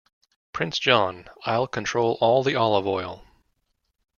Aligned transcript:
Prince 0.51 0.79
John: 0.79 1.29
I'll 1.45 1.67
control 1.67 2.17
all 2.21 2.41
the 2.41 2.55
olive 2.55 2.87
oil! 2.87 3.23